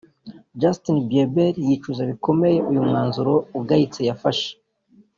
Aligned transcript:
Justin 0.61 0.97
Bieber 1.09 1.53
yicuza 1.67 2.01
bikomeye 2.11 2.57
uyu 2.69 2.81
mwanzuro 2.87 3.33
ugayitse 3.59 3.99
yafashe 4.09 4.49